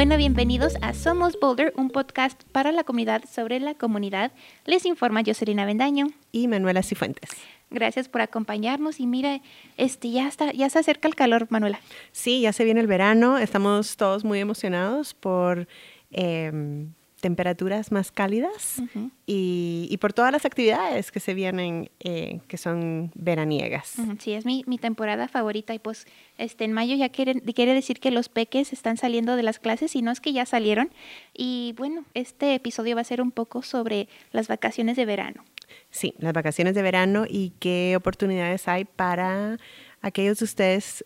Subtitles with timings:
[0.00, 4.32] Bueno, bienvenidos a Somos Boulder, un podcast para la comunidad sobre la comunidad.
[4.64, 7.28] Les informa Jocelyn Avendaño y Manuela Cifuentes.
[7.68, 9.42] Gracias por acompañarnos y mira,
[9.76, 11.80] este ya está, ya se acerca el calor, Manuela.
[12.12, 15.68] Sí, ya se viene el verano, estamos todos muy emocionados por
[16.12, 18.82] em, temperaturas más cálidas
[19.26, 23.96] y, por todas las actividades que se vienen, eh, que son veraniegas.
[24.18, 26.06] Sí, es mi, temporada favorita y pues
[26.38, 29.94] este, en mayo ya quiere, quiere decir que los peques están saliendo de las clases
[29.94, 30.90] y no es que ya salieron.
[31.34, 35.44] Y bueno, este episodio va a ser un poco sobre las vacaciones de verano.
[35.90, 39.58] Sí, las vacaciones de verano y qué oportunidades hay para
[40.00, 41.04] aquellos de ustedes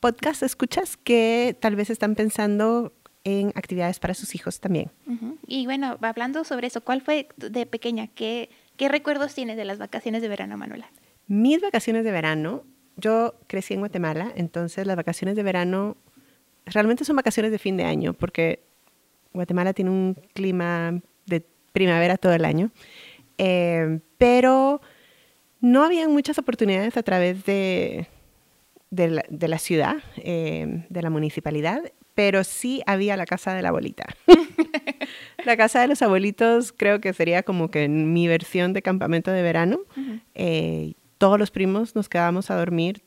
[0.00, 2.92] podcast escuchas que tal vez están pensando
[3.26, 4.92] en actividades para sus hijos también.
[5.48, 8.06] Y bueno, hablando sobre eso, ¿cuál fue de pequeña?
[8.06, 10.88] ¿Qué, ¿Qué recuerdos tienes de las vacaciones de verano, Manuela?
[11.26, 12.62] Mis vacaciones de verano,
[12.96, 15.96] yo crecí en Guatemala, entonces las vacaciones de verano
[16.66, 18.60] realmente son vacaciones de fin de año, porque
[19.32, 22.70] Guatemala tiene un clima de primavera todo el año,
[23.38, 24.80] eh, pero
[25.60, 28.06] no había muchas oportunidades a través de,
[28.90, 31.82] de, la, ciudad, eh, de la municipalidad,
[32.16, 34.06] pero sí había la casa de la abuelita.
[35.44, 39.42] la casa de los abuelitos creo que sería como que mi versión de campamento de
[39.42, 39.80] verano.
[40.34, 43.04] Eh, todos los primos nos quedábamos a dormir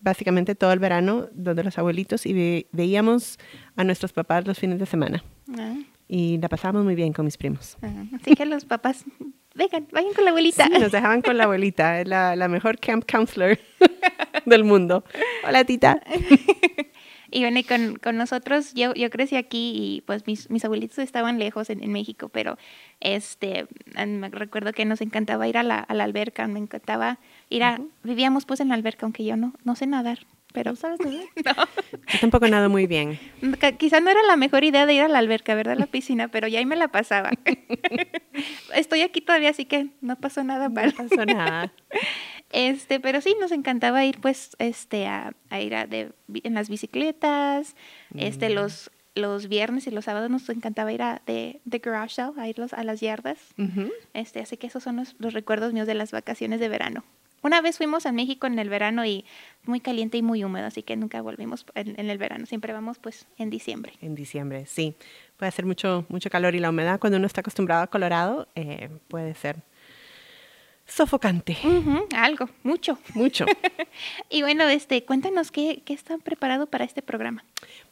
[0.00, 3.38] básicamente todo el verano donde los abuelitos y veíamos
[3.76, 5.22] a nuestros papás los fines de semana.
[5.56, 5.76] Ah.
[6.08, 7.76] Y la pasábamos muy bien con mis primos.
[8.20, 9.04] Así que los papás,
[9.54, 10.66] vengan, vayan con la abuelita.
[10.66, 13.60] Sí, nos dejaban con la abuelita, la, la mejor camp counselor
[14.44, 15.04] del mundo.
[15.46, 16.00] Hola, tita.
[17.30, 21.38] Y bueno, con, con nosotros, yo, yo crecí aquí y pues mis, mis abuelitos estaban
[21.38, 22.58] lejos en, en México, pero
[23.00, 23.66] este,
[24.06, 27.80] me recuerdo que nos encantaba ir a la, a la alberca, me encantaba ir a,
[28.02, 30.20] vivíamos pues en la alberca, aunque yo no, no sé nadar.
[30.52, 31.24] Pero, ¿sabes nadar?
[31.44, 31.52] No.
[32.12, 33.18] Yo tampoco nado muy bien.
[33.78, 35.74] Quizá no era la mejor idea de ir a la alberca, ¿verdad?
[35.74, 37.30] A la piscina, pero ya ahí me la pasaba.
[38.74, 40.94] Estoy aquí todavía, así que no pasó nada mal.
[40.98, 41.72] No pasó nada.
[42.50, 46.12] Este, pero sí, nos encantaba ir pues este, a, ir a de,
[46.42, 47.76] en las bicicletas,
[48.16, 48.52] este, mm.
[48.54, 52.48] los, los viernes y los sábados nos encantaba ir a de, de garage sale, a
[52.48, 53.38] ir a las yardas.
[54.14, 57.04] este, así que esos son los, recuerdos míos de las vacaciones de verano.
[57.42, 59.24] Una vez fuimos a México en el verano y
[59.64, 62.44] muy caliente y muy húmedo, así que nunca volvimos en, el verano.
[62.44, 63.94] Siempre vamos pues en diciembre.
[64.02, 64.94] En diciembre, sí.
[65.38, 68.90] Puede hacer mucho, mucho calor y la humedad cuando uno está acostumbrado a Colorado eh,
[69.08, 69.62] puede ser
[70.90, 71.56] sofocante.
[72.16, 72.98] algo, mucho.
[73.14, 73.46] Mucho.
[74.30, 77.44] y bueno, este, cuéntanos qué, qué están preparados para este programa.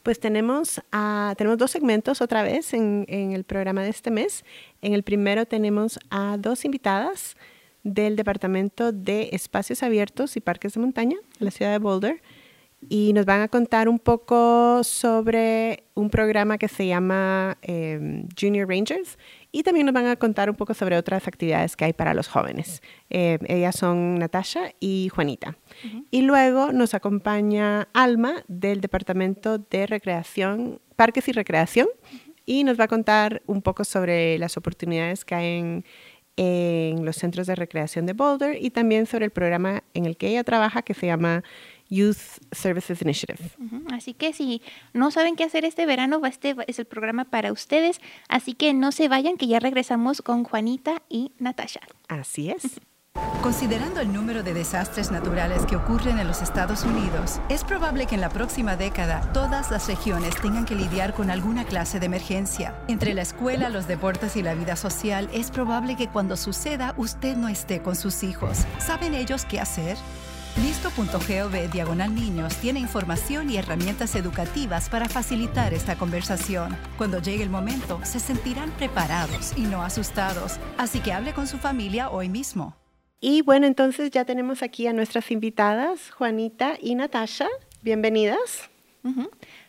[0.02, 4.44] Pues tenemos, a, tenemos dos segmentos otra vez en, en, el programa de este mes.
[4.82, 7.36] En el primero tenemos a dos invitadas
[7.82, 12.20] del Departamento de Espacios Abiertos y Parques de Montaña de la ciudad de Boulder
[12.80, 18.68] y nos van a contar un poco sobre un programa que se llama em, Junior
[18.68, 19.18] Rangers
[19.50, 22.28] y también nos van a contar un poco sobre otras actividades que hay para los
[22.28, 22.82] jóvenes.
[23.10, 25.56] Em, ellas son Natasha y Juanita.
[26.10, 31.88] Y luego nos acompaña Alma del Departamento de Recreación, Parques y Recreación
[32.46, 35.84] y nos va a contar un poco sobre las oportunidades que hay en,
[36.36, 40.28] en los centros de recreación de Boulder y también sobre el programa en el que
[40.28, 41.42] ella trabaja que se llama
[41.88, 43.50] Youth Services Initiative.
[43.92, 44.62] Así que si
[44.92, 48.00] no saben qué hacer este verano, este es el programa para ustedes.
[48.28, 51.80] Así que no se vayan, que ya regresamos con Juanita y Natasha.
[52.08, 52.80] Así es.
[53.42, 58.16] Considerando el número de desastres naturales que ocurren en los Estados Unidos, es probable que
[58.16, 62.74] en la próxima década todas las regiones tengan que lidiar con alguna clase de emergencia.
[62.88, 67.36] Entre la escuela, los deportes y la vida social, es probable que cuando suceda usted
[67.36, 68.66] no esté con sus hijos.
[68.78, 69.96] ¿Saben ellos qué hacer?
[70.62, 76.76] Listo.gov Diagonal Niños tiene información y herramientas educativas para facilitar esta conversación.
[76.96, 80.58] Cuando llegue el momento, se sentirán preparados y no asustados.
[80.76, 82.74] Así que hable con su familia hoy mismo.
[83.20, 87.46] Y bueno, entonces ya tenemos aquí a nuestras invitadas, Juanita y Natasha.
[87.82, 88.68] Bienvenidas.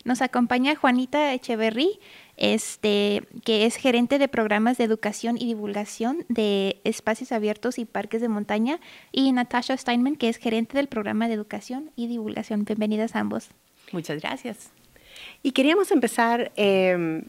[0.04, 2.00] Nos acompaña Juanita Echeverry
[2.40, 8.22] este, que es gerente de programas de educación y divulgación de espacios abiertos y parques
[8.22, 8.80] de montaña,
[9.12, 12.64] y Natasha Steinman, que es gerente del programa de educación y divulgación.
[12.64, 13.50] Bienvenidas ambos.
[13.92, 14.70] Muchas gracias.
[15.42, 17.24] Y queríamos empezar em,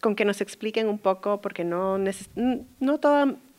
[0.00, 3.00] con que nos expliquen un poco, porque no, no,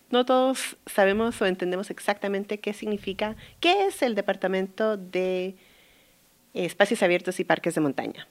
[0.10, 5.56] no todos sabemos o entendemos exactamente qué significa, qué es el Departamento de
[6.54, 8.28] Espacios Abiertos y Parques de Montaña.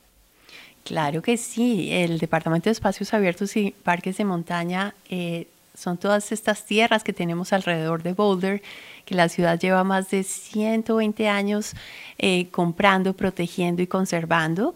[0.84, 6.32] Claro que sí, el Departamento de Espacios Abiertos y Parques de Montaña eh, son todas
[6.32, 8.62] estas tierras que tenemos alrededor de Boulder,
[9.04, 11.74] que la ciudad lleva más de 120 años
[12.18, 14.74] eh, comprando, protegiendo y conservando.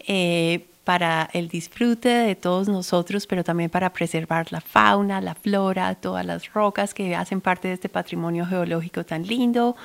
[0.00, 5.94] Eh, para el disfrute de todos nosotros, pero también para preservar la fauna, la flora,
[5.94, 9.76] todas las rocas que hacen parte de este patrimonio geológico tan lindo.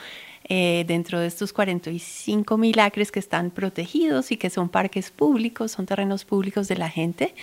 [0.50, 5.74] Eh, dentro de estos 45 mil acres que están protegidos y que son parques públicos,
[5.74, 7.36] son terrenos públicos de la gente,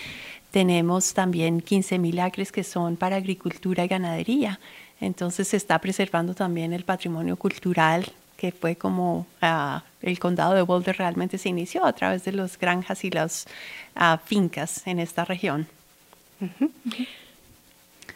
[0.49, 4.59] tenemos también 15 mil acres que son para agricultura y ganadería.
[5.01, 10.61] Entonces se está preservando también el patrimonio cultural que fue como ah, el condado de
[10.61, 13.47] Boulder realmente se inició a través de las granjas y las
[13.95, 15.67] ah, fincas en esta región.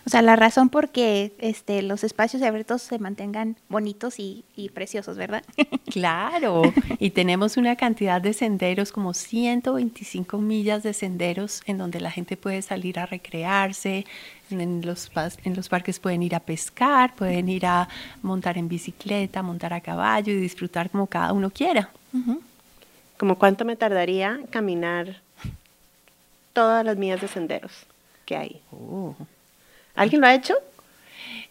[0.05, 4.43] O sea, la razón por que este, los espacios abiertos se mantengan bonitos y,
[4.73, 5.43] preciosos, ¿verdad?
[5.91, 6.63] claro,
[6.97, 12.37] y tenemos una cantidad de senderos, como 125 millas de senderos en donde la gente
[12.37, 14.05] puede salir a recrearse,
[14.49, 15.11] en los,
[15.43, 17.87] en los parques pueden ir a pescar, pueden ir a
[18.23, 21.91] montar en bicicleta, montar a caballo y disfrutar como cada uno quiera.
[23.17, 25.21] ¿Como cuánto me tardaría caminar
[26.53, 27.85] todas las millas de senderos
[28.25, 28.61] que hay?
[28.71, 29.13] Oh.
[29.99, 30.53] ¿Alguien lo ha hecho?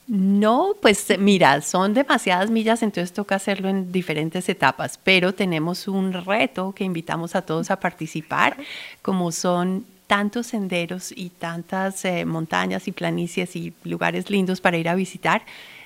[0.06, 6.15] No, pues mira, son demasiadas millas, entonces toca hacerlo en diferentes etapas, pero tenemos un
[6.15, 8.56] reto que invitamos a todos a participar,
[9.03, 14.89] como son tantos senderos y tantas eh, montañas y planicies y lugares lindos para ir
[14.89, 15.43] a visitar,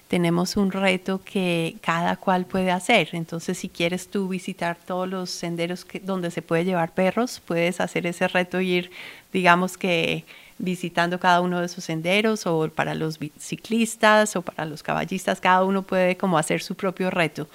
[0.07, 3.09] tenemos un reto que cada cual puede hacer.
[3.13, 8.07] Entonces, si quieres tú visitar todos los senderos donde se puede llevar perros, puedes hacer
[8.07, 8.91] ese reto y ir,
[9.33, 10.25] digamos que
[10.63, 15.65] visitando cada uno de esos senderos o para los ciclistas o para los caballistas, cada
[15.65, 17.49] uno puede como hacer su propio reto.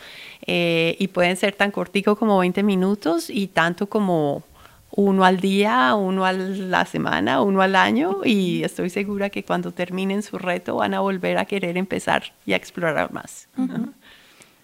[0.45, 4.43] Eh, y pueden ser tan cortico como 20 minutos y tanto como
[4.91, 9.71] uno al día, uno a la semana, uno al año y estoy segura que cuando
[9.71, 13.47] terminen su reto van a volver a querer empezar y a explorar más.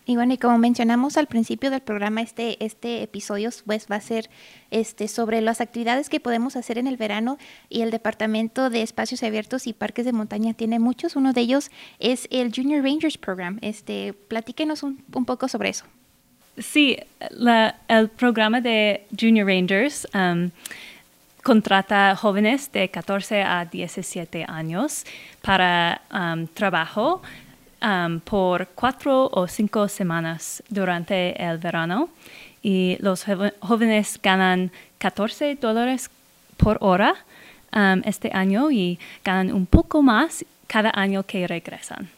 [0.06, 4.02] Y bueno, y como mencionamos al principio del programa, este, este episodio pues va a
[4.02, 4.30] ser
[4.70, 7.38] este, sobre las actividades que podemos hacer en el verano
[7.70, 11.16] y el Departamento de Espacios Abiertos y Parques de Montaña tiene muchos.
[11.16, 13.60] Uno de ellos es el Junior Rangers Program.
[13.62, 15.86] Este, platíquenos un, poco sobre eso.
[16.58, 16.98] Sí,
[17.88, 20.52] el programa de Junior Rangers um,
[21.42, 25.06] contrata jóvenes de 14 a 17 años
[25.42, 27.22] para um, trabajo
[27.84, 32.08] Um, por cuatro o cinco semanas durante el verano
[32.62, 33.26] y los
[33.60, 36.10] jóvenes ganan 14 dólares
[36.56, 37.14] por hora
[37.76, 42.10] um, este año y ganan un poco más cada año que regresan.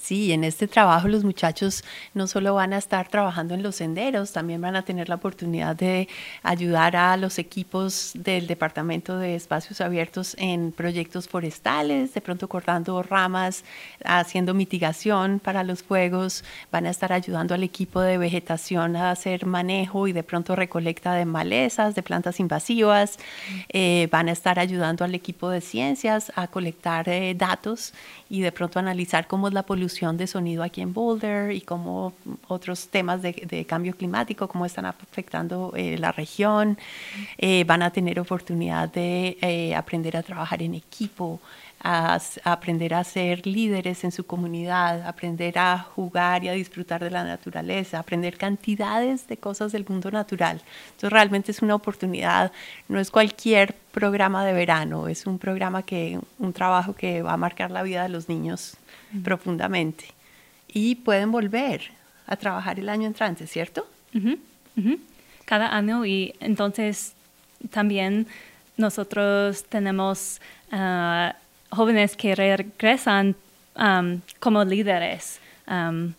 [0.00, 4.32] Sí, en este trabajo los muchachos no solo van a estar trabajando en los senderos,
[4.32, 6.08] también van a tener la oportunidad de
[6.42, 13.02] ayudar a los equipos del Departamento de Espacios Abiertos en proyectos forestales, de pronto cortando
[13.02, 13.62] ramas,
[14.02, 19.44] haciendo mitigación para los fuegos, van a estar ayudando al equipo de vegetación a hacer
[19.44, 23.18] manejo y de pronto recolecta de malezas, de plantas invasivas,
[23.68, 27.92] eh, van a estar ayudando al equipo de ciencias a colectar eh, datos
[28.30, 32.12] y de pronto analizar cómo es la polución de sonido aquí en Boulder y cómo
[32.48, 36.78] otros temas de, cambio climático, cómo están afectando eh, la región.
[37.38, 41.40] Eh, van a tener oportunidad de eh, aprender a trabajar en equipo,
[41.82, 47.10] a, aprender a ser líderes en su comunidad, aprender a jugar y a disfrutar de
[47.10, 50.60] la naturaleza, aprender cantidades de cosas del mundo natural.
[50.86, 52.52] Entonces realmente es una oportunidad,
[52.88, 57.36] no es cualquier programa de verano, es un programa que, un trabajo que va a
[57.36, 58.76] marcar la vida de los niños
[59.24, 60.06] profundamente.
[60.68, 61.90] Y pueden volver
[62.26, 63.86] a trabajar el año entrante, ¿cierto?
[65.44, 67.14] Cada año y entonces
[67.70, 68.26] también
[68.76, 70.40] nosotros tenemos
[70.72, 71.34] ah,
[71.70, 73.36] jóvenes que regresan
[73.76, 75.40] um, como líderes.
[75.66, 76.14] Um,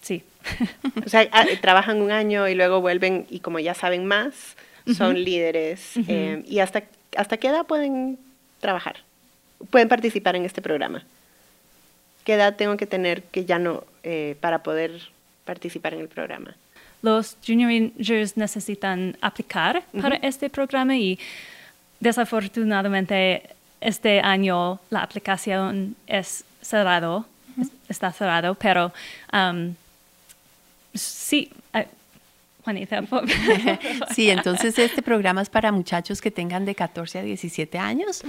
[0.00, 0.24] sí.
[1.04, 4.56] o sea, ah, trabajan un año y luego vuelven y como ya saben más,
[4.96, 5.96] son líderes.
[6.08, 6.82] Eh, ¿Y hasta,
[7.16, 8.18] hasta qué edad pueden
[8.60, 8.96] trabajar?
[9.70, 11.02] Pueden participar en este programa.
[12.24, 14.92] ¿Qué edad tengo que tener que ya no eh, para poder
[15.44, 16.54] participar en el programa?
[17.02, 21.18] Los junior rangers necesitan aplicar para este programa y
[22.02, 23.48] Desafortunadamente,
[23.80, 27.26] este año la aplicación es cerrado,
[27.88, 28.92] está cerrado, pero
[29.32, 29.72] um,
[30.92, 31.48] sí,
[32.62, 33.02] uh, Juanita.
[34.14, 38.22] sí, entonces este programa es para muchachos que tengan de 14 a 17 años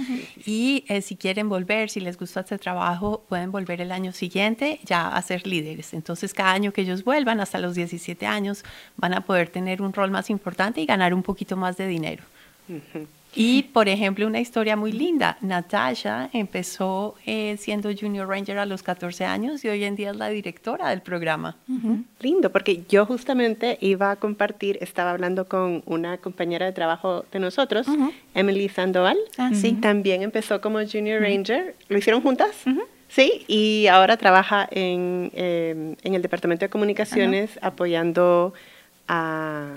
[0.44, 4.80] y eh, si quieren volver, si les gusta este trabajo, pueden volver el año siguiente
[4.84, 5.94] ya a ser líderes.
[5.94, 8.64] Entonces cada año que ellos vuelvan hasta los 17 años
[8.96, 12.24] van a poder tener un rol más importante y ganar un poquito más de dinero.
[13.36, 15.36] Y, por ejemplo, una historia muy linda.
[15.40, 20.16] Natasha empezó eh, siendo Junior Ranger a los 14 años y hoy en día es
[20.16, 21.56] la directora del programa.
[22.20, 27.40] Lindo, porque yo justamente iba a compartir, estaba hablando con una compañera de trabajo de
[27.40, 27.86] nosotros,
[28.34, 29.18] Emily Sandoval.
[29.36, 29.72] Ah, sí.
[29.72, 31.74] También empezó como Junior Ranger.
[31.88, 32.50] ¿Lo hicieron juntas?
[33.08, 38.54] Sí, y ahora trabaja en, em, en el Departamento de Comunicaciones apoyando
[39.08, 39.74] a...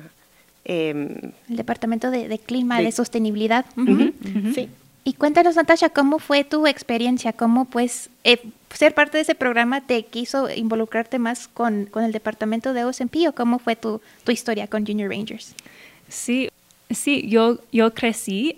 [0.70, 3.66] em, El departamento de, de clima, De- de, sostenibilidad.
[3.76, 4.14] ujú,
[4.54, 4.70] Sí.
[5.04, 7.32] Y cuéntanos, Natasha, ¿cómo fue tu experiencia?
[7.32, 8.42] ¿Cómo, pues, eh,
[8.74, 13.16] ser parte de ese programa te quiso involucrarte más con, con el departamento de OSMP
[13.30, 15.56] o cómo fue tu, tu historia con Junior Rangers?
[16.10, 16.50] Sí,
[16.90, 18.58] sí, yo, yo crecí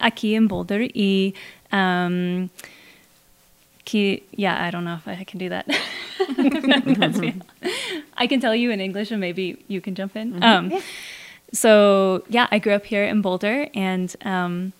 [0.00, 1.34] aquí en Boulder y
[1.72, 2.48] um,
[3.84, 5.64] que, yeah, I don't know if I can do that.
[8.16, 10.42] I can tell you in English and maybe you can jump in.
[10.42, 10.72] Um,
[11.52, 14.72] So, yeah, I grew up here in Boulder and um,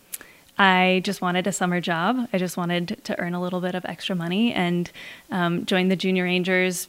[0.58, 2.28] I just wanted a summer job.
[2.32, 4.90] I just wanted to earn a little bit of extra money and
[5.30, 6.88] um, the Junior Rangers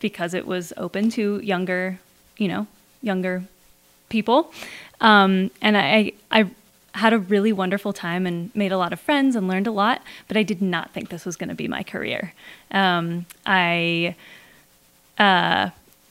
[0.00, 1.98] because it was open to younger,
[2.36, 2.66] you know,
[3.02, 3.44] younger
[4.08, 4.52] people.
[5.00, 6.50] Um, and I, I
[6.94, 10.02] had a really wonderful time and made a lot of friends and learned a lot,
[10.28, 12.32] but I did not think this was going to be my career.
[12.70, 14.16] Um, I
[15.18, 15.70] uh,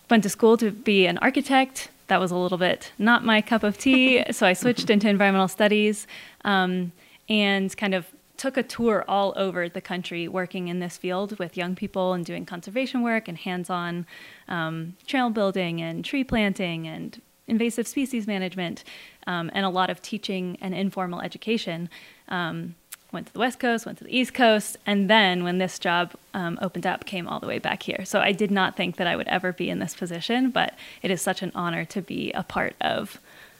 [0.09, 1.89] went to school to be an architect.
[2.07, 5.47] That was a little bit not my cup of tea, so I switched into environmental
[5.47, 6.07] studies
[6.43, 6.91] um,
[7.27, 8.07] and kind of
[8.37, 12.25] took a tour all over the country working in this field with young people and
[12.25, 14.05] doing conservation work and hands on
[14.47, 18.83] um, trail building and tree planting and invasive species management
[19.27, 21.89] um, and a lot of teaching and informal education.
[22.27, 22.75] Um,
[23.15, 26.11] went to the West Coast, went to the East Coast, and then when this job
[26.35, 28.05] um, opened up, came all the way back here.
[28.05, 31.09] So I did not think that I would ever be in this position, but it
[31.09, 33.19] is such an honor to be a part of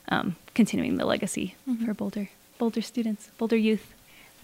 [0.10, 3.95] um, continuing the legacy for Boulder, Boulder students, Boulder youth.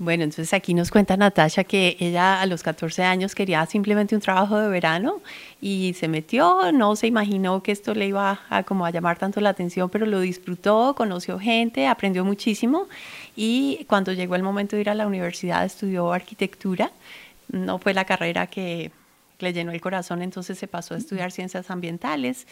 [0.02, 4.22] Bueno, entonces aquí nos cuenta Natasha que ella a los 14 años quería simplemente un
[4.22, 5.22] trabajo de verano
[5.62, 9.40] y se metió, no se imaginó que esto le iba a, como a llamar tanto
[9.42, 12.88] la atención, pero lo disfrutó, conoció gente, aprendió muchísimo.
[13.36, 16.92] Y cuando llegó el momento de ir a la universidad estudió arquitectura,
[17.52, 18.90] no fue la carrera que
[19.42, 22.48] le llenó el corazón, entonces se pasó a estudiar ciencias ambientales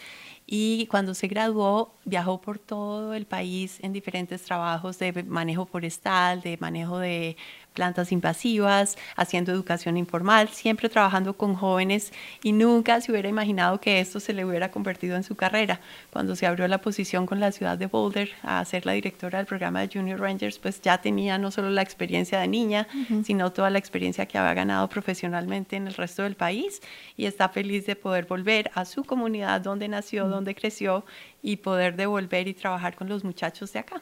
[0.45, 6.41] y cuando se graduó viajó por todo el país en diferentes trabajos de manejo forestal,
[6.41, 7.37] de manejo de
[7.73, 12.11] plantas invasivas, haciendo educación informal, siempre trabajando con jóvenes
[12.43, 15.79] y nunca se hubiera imaginado que esto se le hubiera convertido en su carrera.
[16.11, 19.47] Cuando se abrió la posición con la ciudad de Boulder a ser la directora del
[19.47, 22.87] programa de Junior Rangers, pues ya tenía no solo la experiencia de niña,
[23.23, 26.81] sino toda la experiencia que había ganado profesionalmente en el resto del país
[27.15, 31.05] y está feliz de poder volver a su comunidad donde nació, donde creció
[31.41, 34.01] y poder devolver y trabajar con los muchachos de acá.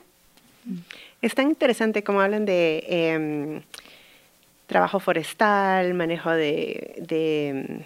[1.22, 3.62] Es tan interesante como hablan de em,
[4.68, 7.80] trabajo forestal, manejo de, de, em,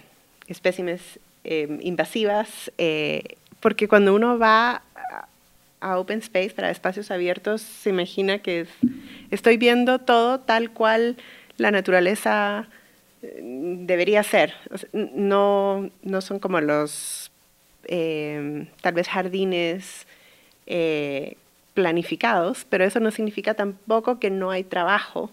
[0.48, 3.22] espécimes em, invasivas, eh,
[3.60, 4.82] porque cuando uno va
[5.80, 8.68] a, Open Space para espacios abiertos, se imagina que es-
[9.30, 11.16] estoy viendo todo tal cual
[11.56, 12.68] la naturaleza
[13.22, 14.54] eh, debería ser.
[14.92, 17.30] No, no son como los,
[17.88, 20.06] tal vez, jardines
[20.66, 21.36] eh,
[21.74, 25.30] planificados, pero eso no significa tampoco que no hay trabajo.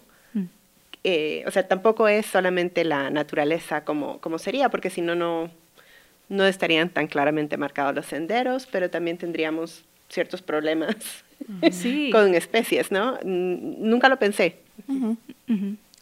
[1.02, 5.50] Eh, o sea, tampoco es solamente la naturaleza como, como sería, porque si no, no,
[6.28, 10.94] no estarían tan claramente marcados los senderos, pero también tendríamos ciertos problemas
[11.72, 12.10] Sí.
[12.12, 13.18] con especies, ¿no?
[13.20, 14.58] N- Nunca lo pensé.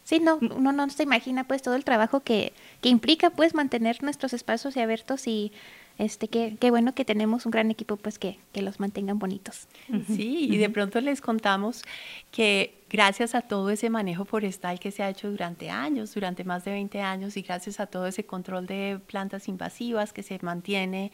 [0.04, 4.02] Sí, no, uno no se imagina pues todo el trabajo que, que implica pues mantener
[4.02, 5.52] nuestros espacios abiertos y
[5.98, 9.66] este qué, qué bueno que tenemos un gran equipo pues que, que los mantengan bonitos.
[10.06, 11.82] Sí, y de pronto les contamos
[12.30, 16.64] que gracias a todo ese manejo forestal que se ha hecho durante años, durante más
[16.64, 21.12] de 20 años, y gracias a todo ese control de plantas invasivas que se mantiene,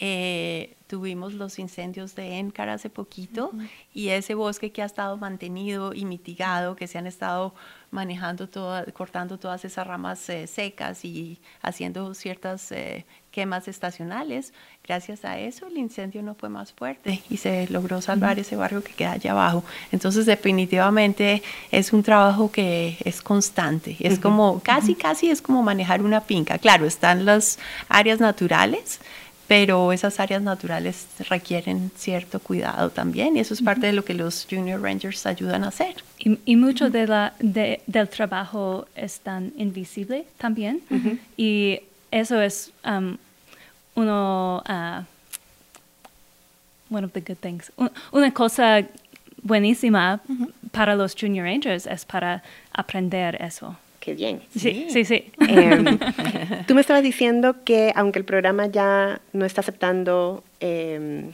[0.00, 3.52] eh, tuvimos los incendios de Encar hace poquito
[3.92, 7.54] y ese bosque que ha estado mantenido y mitigado, que se han estado
[7.90, 14.52] manejando, toda- cortando todas esas ramas eh, secas y haciendo ciertas eh, quemas estacionales.
[14.86, 18.82] Gracias a eso el incendio no fue más fuerte y se logró salvar ese barrio
[18.82, 19.64] que queda allá abajo.
[19.92, 23.96] Entonces definitivamente es un trabajo que es constante.
[24.00, 26.58] Es como, casi, casi es como manejar una finca.
[26.58, 27.58] Claro, están las
[27.88, 29.00] áreas naturales,
[29.46, 34.14] pero esas áreas naturales requieren cierto cuidado también y eso es parte de lo que
[34.14, 35.96] los Junior Rangers ayudan a hacer.
[36.18, 40.80] Y, y mucho de la, de- del trabajo es tan invisible también.
[41.36, 43.16] Y eso es um,
[43.94, 45.04] uno, ah,
[46.90, 47.70] one of the good things.
[47.76, 48.82] Un- una cosa
[49.42, 50.20] buenísima
[50.72, 53.76] para los Junior Rangers, es para aprender eso.
[54.04, 54.42] Qué bien.
[54.54, 55.32] Sí, sí, sí.
[55.48, 55.98] Em,
[56.66, 61.32] tú me estabas diciendo que aunque el programa ya no está aceptando em,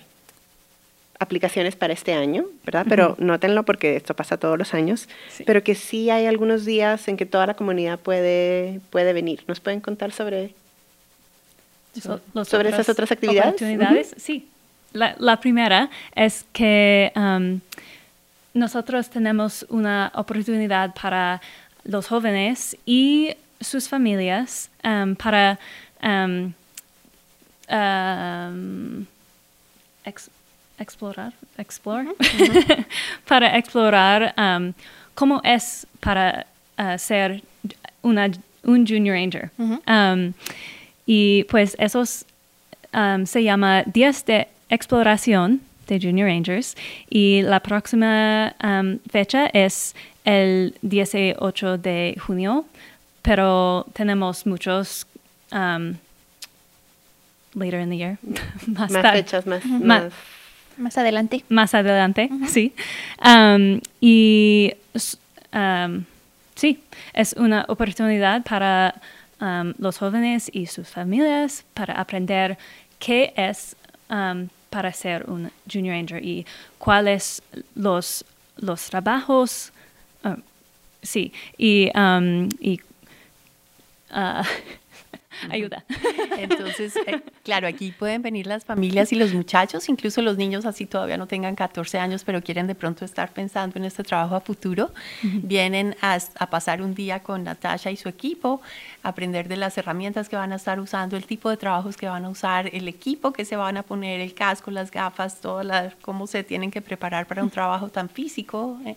[1.19, 2.87] aplicaciones para este año, ¿verdad?
[2.89, 5.43] Pero nótenlo porque esto pasa todos los años, Sí.
[5.45, 9.43] pero que sí hay algunos días en que toda la comunidad puede, puede venir.
[9.49, 10.55] ¿Nos pueden contar sobre
[12.00, 13.49] So- ¿Sobre esas otras actividades?
[13.55, 14.47] oportunidades, Sí.
[14.93, 17.61] La, la primera es que um,
[18.55, 21.41] nosotros tenemos una oportunidad para
[21.85, 25.59] los jóvenes y sus familias um, para
[26.03, 26.53] um,
[27.71, 29.07] um,
[30.05, 30.31] ex-
[30.79, 32.09] explorar, explore,
[33.29, 34.35] para explorar
[35.15, 36.47] cómo es para
[36.79, 37.43] uh, ser
[38.03, 38.31] una,
[38.65, 39.51] un junior ranger.
[41.07, 42.25] Y pues esos
[42.95, 46.77] um, se llama Días de Exploración de Junior Rangers
[47.11, 48.55] y la próxima
[49.11, 52.65] fecha es el 18 de junio,
[53.23, 55.07] pero tenemos muchos
[55.53, 55.95] um,
[57.55, 58.19] later in the year,
[58.67, 60.12] más, más fechas, más, más
[60.77, 61.45] Más adelante.
[61.49, 62.73] más adelante, sí.
[63.25, 64.73] Um, y
[65.53, 66.05] um,
[66.55, 68.95] sí, es una oportunidad para
[69.41, 72.57] um, los jóvenes y sus familias para aprender
[72.99, 73.77] qué es
[74.09, 76.47] um, para ser un junior ranger y
[76.79, 77.43] cuáles
[77.75, 78.25] los
[78.57, 79.73] los trabajos,
[81.02, 82.80] sí, y, um, y
[84.11, 84.45] ah,
[85.50, 85.85] ayuda.
[86.38, 90.87] Entonces, eh, claro, aquí pueden venir las familias y los muchachos, incluso los niños así
[90.87, 94.40] todavía no tengan 14 años, pero quieren de pronto estar pensando en este trabajo a
[94.40, 94.90] futuro.
[95.23, 98.61] Vienen a, a pasar un día con Natasha y su equipo,
[99.02, 102.25] aprender de las herramientas que van a estar usando, el tipo de trabajos que van
[102.25, 105.95] a usar, el equipo que se van a poner, el casco, las gafas, toda la,
[106.02, 108.78] cómo se tienen que preparar para un trabajo tan físico.
[108.85, 108.97] eh,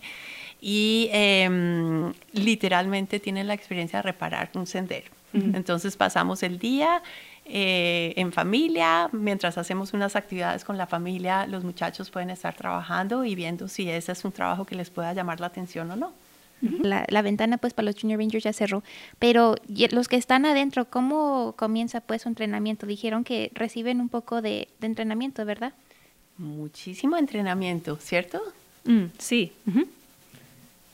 [0.65, 5.11] y em, literalmente tienen la experiencia de reparar un sendero.
[5.33, 7.01] Entonces pasamos el día
[7.45, 13.25] eh, en familia, mientras hacemos unas actividades con la familia, los muchachos pueden estar trabajando
[13.25, 16.13] y viendo si ese es un trabajo que les pueda llamar la atención o no.
[16.61, 18.83] La, la ventana pues para los Junior Rangers ya cerró.
[19.19, 22.85] Pero los que están adentro, ¿cómo comienza pues su entrenamiento?
[22.85, 25.73] Dijeron que reciben un poco de, de entrenamiento, ¿verdad?
[26.37, 28.41] Muchísimo entrenamiento, ¿cierto?
[28.85, 29.51] Mm, sí.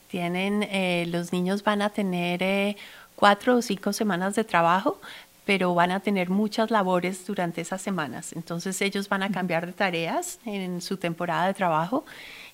[0.10, 2.78] Tienen, eh, los niños van a tener eh,
[3.16, 5.00] cuatro o cinco semanas de trabajo,
[5.46, 8.34] pero van a tener muchas labores durante esas semanas.
[8.34, 12.06] Entonces ellos van a cambiar de tareas en su temporada de trabajo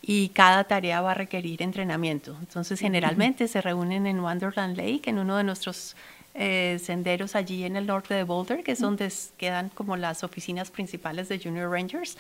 [0.02, 2.36] y cada tarea va a requerir entrenamiento.
[2.40, 5.96] Entonces generalmente se reúnen en Wonderland Lake, en uno de nuestros
[6.34, 10.72] eh, senderos allí en el norte de Boulder, que es donde quedan como las oficinas
[10.72, 12.18] principales de Junior Rangers.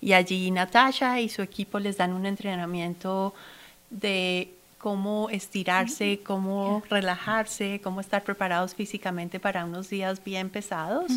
[0.00, 3.34] Y allí Natasha y su equipo les dan un entrenamiento
[3.90, 11.10] de cómo estirarse, cómo relajarse, cómo estar preparados físicamente para unos días bien pesados,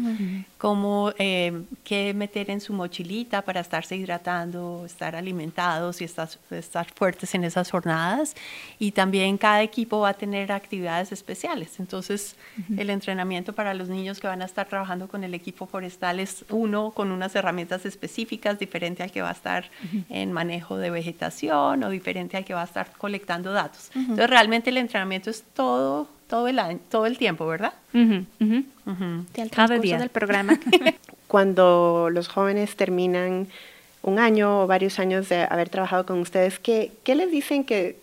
[0.58, 6.88] cómo eh, qué meter en su mochilita para estarse hidratando, estar alimentados y estar, estar
[6.96, 8.36] fuertes en esas jornadas.
[8.80, 11.80] Y también cada equipo va a tener actividades especiales.
[11.80, 12.36] Entonces,
[12.76, 16.46] el entrenamiento para los niños que van a estar trabajando con el equipo forestal es
[16.50, 19.70] uno con unas herramientas específicas, diferente al que va a estar
[20.10, 23.92] en manejo de vegetación o diferente al que va a estar colectando datos.
[23.96, 27.74] Entonces, realmente el entrenamiento es todo, todo, el, año, todo el tiempo, ¿verdad?
[27.94, 28.64] Ujú, ujú.
[28.86, 29.26] Ujú.
[29.34, 29.98] Del Cada día.
[29.98, 30.60] del programa.
[31.28, 33.48] Cuando los jóvenes terminan
[34.04, 37.98] un año o varios años de haber trabajado con ustedes, ¿qué, qué les dicen que,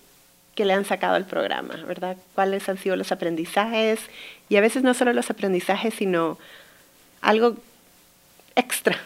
[0.55, 1.75] que le han sacado al programa?
[1.87, 2.17] ¿Verdad?
[2.35, 4.01] ¿Cuáles han sido los aprendizajes?
[4.49, 6.39] Y a veces no solo los aprendizajes, sino
[7.21, 7.57] algo
[8.55, 8.97] extra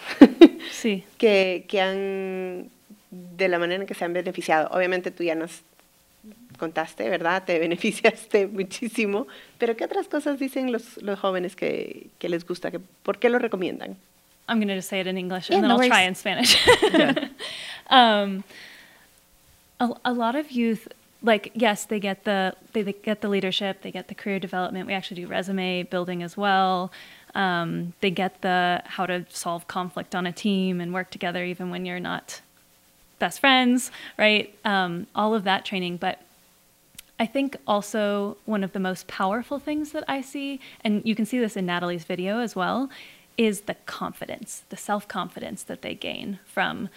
[0.70, 1.04] Sí.
[1.18, 2.68] que, que han,
[3.10, 4.68] de la manera en que se han beneficiado.
[4.72, 5.62] Obviamente tú ya nos
[6.58, 7.44] contaste, ¿verdad?
[7.44, 9.26] Te beneficiaste muchísimo,
[9.58, 12.70] pero ¿qué otras cosas dicen los, los jóvenes que, que les gusta?
[12.70, 13.96] Que, ¿Por qué lo recomiendan?
[14.48, 16.14] I'm going to just say it in English Yeah, and then no I'll try in
[16.14, 16.56] Spanish.
[17.90, 18.44] um,
[19.80, 20.88] a, a lot of youth,
[21.22, 24.86] like yes, they get the they, they get the leadership, they get the career development.
[24.86, 26.90] We actually do resume building as well.
[27.34, 31.70] Um, they get the how to solve conflict on a team and work together even
[31.70, 32.40] when you're not
[33.22, 34.52] best friends, right?
[34.64, 36.20] Um, all of that training, but
[37.20, 41.24] I think also one of the most powerful things that I see, and you can
[41.24, 42.90] see this in Natalie's video as well,
[43.38, 46.88] is the confidence, the self confidence that they gain from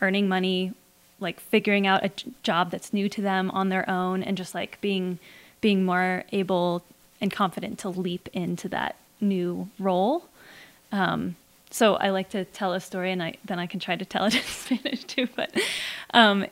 [0.00, 0.72] earning money,
[1.20, 2.10] like figuring out a
[2.42, 5.18] job that's new to them on their own, and just like being
[5.60, 6.82] being more able
[7.20, 10.24] and confident to leap into that new role.
[10.90, 11.36] Um,
[11.72, 14.24] so I like to tell a story, and I then I can try to tell
[14.26, 15.28] it in Spanish too.
[15.34, 15.58] But
[16.12, 16.46] um,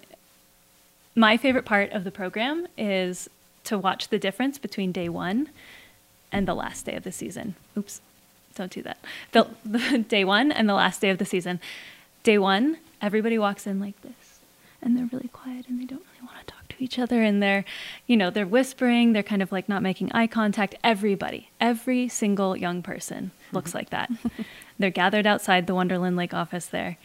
[1.15, 3.29] my favorite part of the program is
[3.65, 5.51] to watch the difference between day one
[6.33, 7.55] and the last day of the season.
[7.77, 8.01] Oops,
[8.55, 8.99] don't do that.
[9.33, 11.61] The, the day one and the last day of the season.
[12.23, 14.41] Day one, everybody walks in like this,
[14.83, 17.43] and they're really quiet and they don't really want to talk to each other, and
[17.43, 17.65] they're,
[18.07, 19.13] you know, they're whispering.
[19.13, 20.75] They're kind of like not making eye contact.
[20.83, 24.11] Everybody, every single young person looks like that.
[24.79, 26.99] they're gathered outside the Wonderland Lake office there.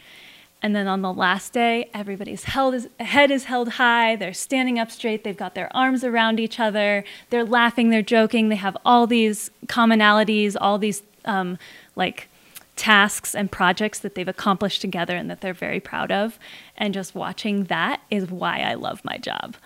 [0.62, 4.16] And then on the last day, everybody's held is, head is held high.
[4.16, 5.22] They're standing up straight.
[5.22, 7.04] They've got their arms around each other.
[7.30, 7.90] They're laughing.
[7.90, 8.48] They're joking.
[8.48, 11.58] They have all these commonalities, all these um,
[11.94, 12.28] like
[12.76, 16.38] tasks and projects that they've accomplished together and that they're very proud of.
[16.76, 19.56] And just watching that is why I love my job.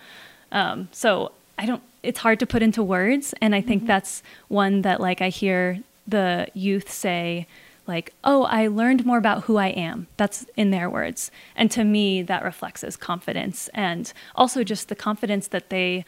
[0.51, 1.83] Um, so I don't.
[2.01, 3.87] It's hard to put into words, and I think mm-hmm.
[3.87, 7.47] that's one that like I hear the youth say
[7.87, 10.07] like, oh, I learned more about who I am.
[10.17, 11.29] That's in their words.
[11.55, 16.05] And to me, that reflects as confidence and also just the confidence that they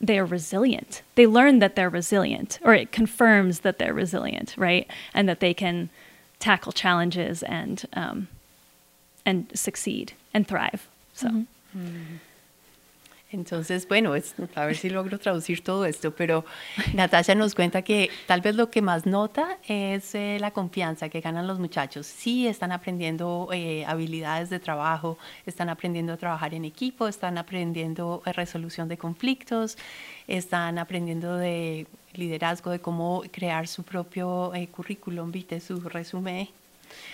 [0.00, 1.02] they are resilient.
[1.14, 4.90] They learn that they're resilient, or it confirms that they're resilient, right?
[5.14, 5.88] And that they can
[6.44, 8.28] tackle challenges and um,
[9.24, 10.88] and succeed and thrive.
[11.14, 11.28] So.
[11.28, 11.86] Mm-hmm.
[11.86, 12.16] Mm-hmm.
[13.34, 16.44] Entonces, bueno, es, a ver si logro traducir todo esto, pero
[16.94, 21.20] Natasha nos cuenta que tal vez lo que más nota es eh, la confianza que
[21.20, 22.06] ganan los muchachos.
[22.06, 28.22] Sí, están aprendiendo eh, habilidades de trabajo, están aprendiendo a trabajar en equipo, están aprendiendo
[28.24, 29.76] eh, resolución de conflictos,
[30.28, 35.58] están aprendiendo de liderazgo, de cómo crear su propio currículum, ¿viste?
[35.58, 36.48] su resumen,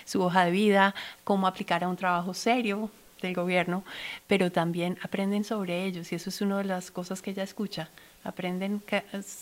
[0.05, 3.83] su hoja de vida, cómo aplicar a un trabajo serio, del gobierno,
[4.27, 7.89] pero también aprenden sobre ellos y eso es una de las cosas que ella escucha.
[8.23, 8.83] Aprenden,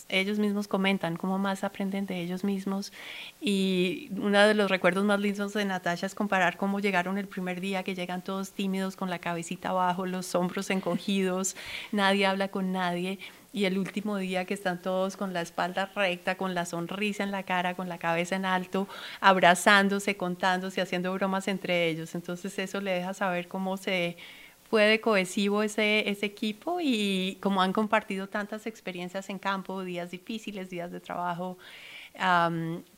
[0.07, 2.93] ellos mismos comentan cómo más aprenden de ellos mismos
[3.41, 7.59] y uno de los recuerdos más lindos de Natasha es comparar cómo llegaron el primer
[7.59, 11.57] día, que llegan todos tímidos con la cabecita abajo, los hombros encogidos,
[11.91, 13.19] nadie habla con nadie
[13.51, 17.31] y el último día que están todos con la espalda recta, con la sonrisa en
[17.31, 18.87] la cara, con la cabeza en alto,
[19.21, 22.13] abrazándose, contándose, haciendo bromas entre ellos.
[22.15, 24.17] Entonces eso le deja saber cómo se
[24.69, 30.11] fue de cohesivo ese, ese equipo y cómo han compartido tantas experiencias en campo, días
[30.11, 31.57] difíciles, días de trabajo,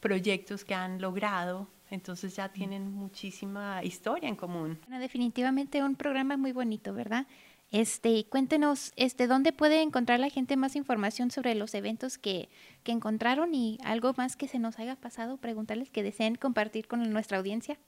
[0.01, 1.67] proyectos que han logrado.
[1.89, 4.79] Entonces ya tienen muchísima historia en común.
[4.87, 7.25] definitivamente un programa muy bonito, ¿verdad?
[7.71, 12.49] Este, cuéntenos, este, ¿dónde puede encontrar la gente más información sobre los eventos que,
[12.83, 15.37] que encontraron y algo más que se nos haya pasado?
[15.37, 17.79] Preguntarles que deseen compartir con nuestra audiencia.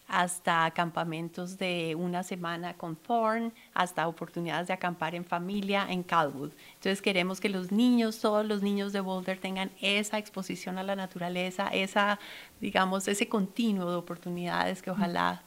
[0.07, 6.51] hasta campamentos de una semana con Thorn, hasta oportunidades de acampar en familia en Calwood.
[6.75, 10.95] Entonces queremos que los niños, todos los niños de Boulder tengan esa exposición a la
[10.95, 12.19] naturaleza, esa,
[12.61, 15.41] digamos, ese continuo de oportunidades que ojalá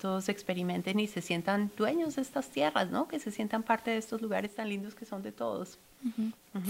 [0.00, 3.06] todos experimenten y se sientan dueños de estas tierras, ¿no?
[3.06, 5.78] Que se sientan parte de estos lugares tan lindos que son de todos.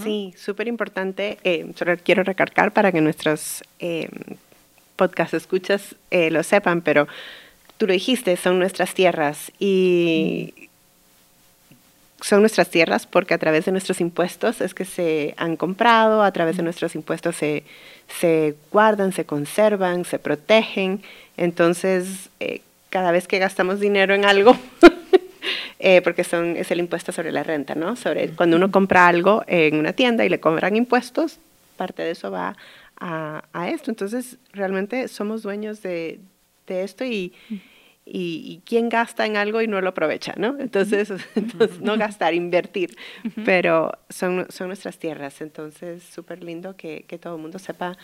[0.03, 1.39] Sí, súper importante.
[1.43, 4.07] Eh, solo quiero recargar para que nuestros eh,
[4.95, 7.07] podcast escuchas eh, lo sepan, pero
[7.77, 10.69] tú lo dijiste, son nuestras tierras y
[12.21, 16.31] son nuestras tierras porque a través de nuestros impuestos es que se han comprado, a
[16.31, 17.63] través de nuestros impuestos se,
[18.19, 21.01] se guardan, se conservan, se protegen.
[21.35, 24.55] Entonces, eh, cada vez que gastamos dinero en algo,
[25.79, 27.95] eh, porque son, es el impuesto sobre la renta, ¿no?
[27.95, 31.39] Sobre, cuando uno compra algo en una tienda y le cobran impuestos,
[31.75, 32.55] parte de eso va
[33.03, 33.91] a, a esto.
[33.91, 36.21] Entonces, realmente somos dueños de,
[36.67, 37.33] de esto y,
[38.05, 40.57] y, quién gasta en algo y no lo aprovecha, ¿no?
[40.57, 42.95] Entonces, entonces no gastar, invertir,
[43.43, 45.41] pero son, son nuestras tierras.
[45.41, 47.97] Entonces, súper lindo que, que todo el mundo sepa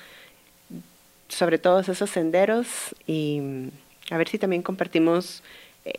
[1.30, 3.70] sobre todos esos senderos y
[4.12, 5.44] a ver si también compartimos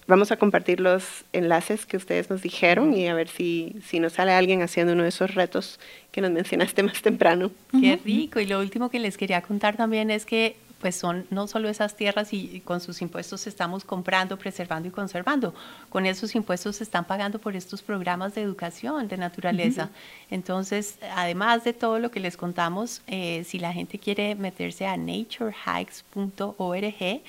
[0.07, 4.15] vamos a compartir los enlaces que ustedes nos dijeron y a ver si, si nos
[4.15, 5.79] sale alguien haciendo uno de esos retos
[6.13, 7.51] que nos mencionaste más temprano.
[7.73, 8.41] Qué rico.
[8.41, 11.95] Y lo último que les quería contar también es que pues son no solo esas
[11.95, 15.55] tierras y, con sus impuestos estamos comprando, preservando y conservando.
[15.91, 19.91] Con esos impuestos se están pagando por estos programas de educación de naturaleza.
[20.31, 24.97] Entonces, además de todo lo que les contamos, eh, si la gente quiere meterse a
[24.97, 27.23] naturehikes.org,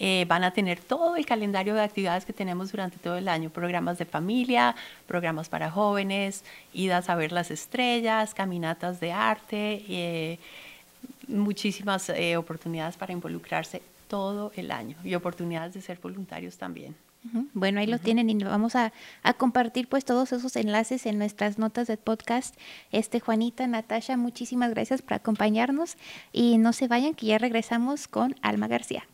[0.00, 3.50] eh, van a tener todo el calendario de actividades que tenemos durante todo el año,
[3.50, 4.76] programas de familia,
[5.08, 9.84] programas para jóvenes, idas a ver las estrellas, caminatas de arte.
[9.88, 10.38] Eh,
[11.26, 16.94] muchísimas eh, oportunidades para involucrarse todo el año y oportunidades de ser voluntarios también.
[17.52, 18.92] Bueno, ahí lo tienen y vamos a,
[19.24, 22.54] a, compartir pues todos esos enlaces en nuestras notas de podcast.
[22.92, 25.96] Este Juanita, Natasha, muchísimas gracias por acompañarnos
[26.32, 29.04] y no se vayan que ya regresamos con Alma García.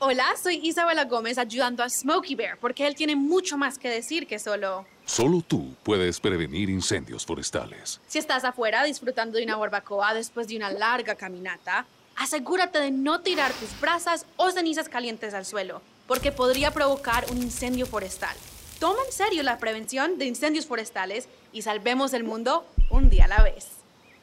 [0.00, 4.28] Hola, soy Isabela Gómez ayudando a Smokey Bear porque él tiene mucho más que decir
[4.28, 4.86] que solo...
[5.04, 8.00] Solo tú puedes prevenir incendios forestales.
[8.06, 11.84] Si estás afuera disfrutando de una barbacoa después de una larga caminata,
[12.14, 17.38] asegúrate de no tirar tus brasas o cenizas calientes al suelo, porque podría provocar un
[17.38, 18.36] incendio forestal.
[18.78, 23.28] Toma en serio la prevención de incendios forestales y salvemos el mundo un día a
[23.28, 23.66] la vez.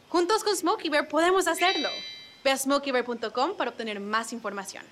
[0.07, 1.89] Juntos con Smokey Bear podemos hacerlo.
[2.45, 4.85] Ve a smokeybear.com para obtener más información.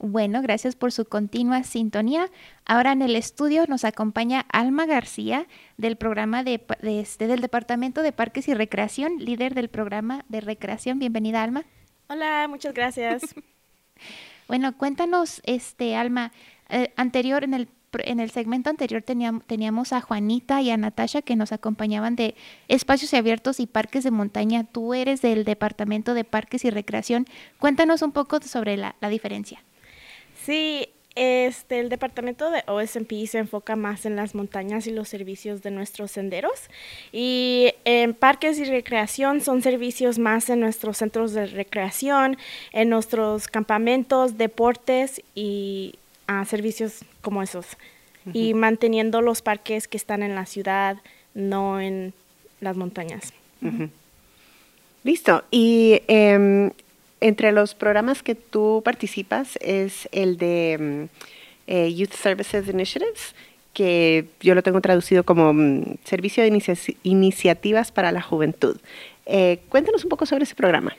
[0.00, 2.30] Bueno, gracias por su continua sintonía.
[2.64, 8.12] Ahora en el estudio nos acompaña Alma García del programa de, este, del Departamento de
[8.12, 11.00] Parques y Recreación, líder del programa de recreación.
[11.00, 11.64] Bienvenida, Alma.
[12.08, 13.34] Hola, muchas gracias.
[14.46, 16.30] bueno, cuéntanos, este, Alma,
[16.68, 17.68] eh, anterior en el
[18.04, 22.36] en el segmento anterior teníamos, teníamos a Juanita y a Natasha que nos acompañaban de
[22.68, 24.64] espacios abiertos y parques de montaña.
[24.64, 27.24] Tú eres del Departamento de Parques y Recreación.
[27.58, 29.62] Cuéntanos un poco sobre la diferencia.
[30.48, 35.60] Sí, este, el departamento de OSP se enfoca más en las montañas y los servicios
[35.62, 36.70] de nuestros senderos.
[37.12, 42.38] Y en parques y recreación son servicios más en nuestros centros de recreación,
[42.72, 47.66] en nuestros campamentos, deportes y ah, servicios como esos.
[48.32, 50.96] Y manteniendo los parques que están en la ciudad,
[51.34, 52.14] no en
[52.62, 53.34] las montañas.
[55.04, 55.44] Listo.
[55.50, 56.70] Y em,
[57.20, 61.04] entre los programas que tú participas es el de mm,
[61.66, 63.34] eh, Youth Services Initiatives,
[63.72, 68.78] que yo lo tengo traducido como mm, Servicio de Iniciativas para la Juventud.
[69.26, 70.96] Eh, cuéntanos un poco sobre ese programa.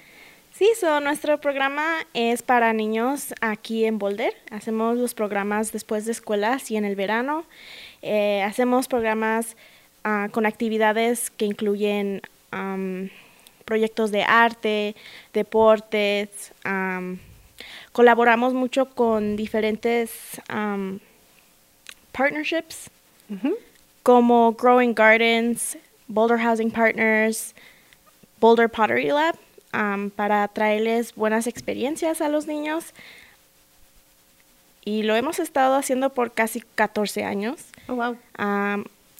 [0.60, 0.68] Sí,
[1.02, 4.34] nuestro programa es para niños aquí en Boulder.
[4.52, 7.46] Hacemos los programas después de escuelas y en el verano.
[8.02, 9.56] Eh, hacemos programas
[10.04, 12.22] ah, con actividades que incluyen
[13.70, 14.96] proyectos de arte,
[15.32, 16.52] deportes.
[17.92, 20.42] colaboramos mucho con diferentes
[22.12, 22.90] partnerships
[24.02, 25.78] como Growing Gardens,
[26.08, 27.54] Boulder Housing Partners,
[28.40, 29.36] Boulder Pottery Lab,
[30.16, 32.96] para traerles buenas experiencias a los niños.
[34.84, 37.66] Y lo hemos estado haciendo por casi 14 años.
[37.88, 38.18] Oh, wow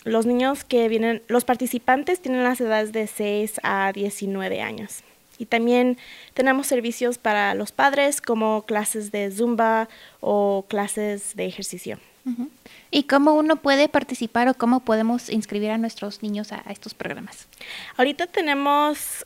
[0.04, 5.04] los niños que vienen, los participantes tienen las edades de 6 a 19 años.
[5.38, 5.98] Y también
[6.34, 9.88] tenemos servicios para los padres como clases de zumba
[10.20, 11.98] o clases de ejercicio.
[12.92, 17.48] ¿Y cómo uno puede participar o cómo podemos inscribir a nuestros niños a, estos programas?
[17.98, 19.26] Ahorita tenemos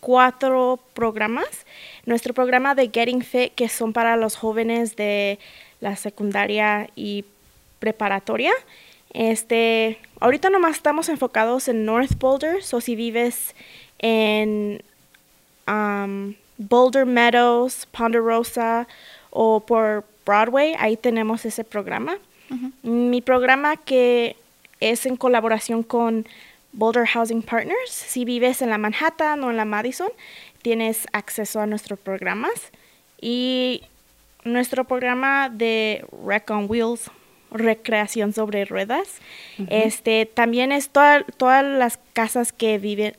[0.00, 1.48] cuatro programas.
[2.04, 5.38] Nuestro programa de Getting Fit, que son para los jóvenes de
[5.80, 7.24] la secundaria y
[7.80, 8.52] preparatoria.
[9.16, 13.54] Este, ahorita nomás estamos enfocados en North Boulder, o si vives
[13.98, 14.82] en
[15.66, 18.86] um, Boulder Meadows, Ponderosa
[19.30, 22.18] o por Broadway, ahí tenemos ese programa.
[22.82, 24.36] Mi programa que
[24.80, 26.26] es en colaboración con
[26.72, 30.10] Boulder Housing Partners, si vives en la Manhattan o en la Madison,
[30.60, 32.70] tienes acceso a nuestros programas.
[33.18, 33.82] Y
[34.44, 37.10] nuestro programa de Rec on Wheels
[37.50, 39.20] recreación sobre ruedas.
[39.68, 43.14] Este también es todas las casas que viven,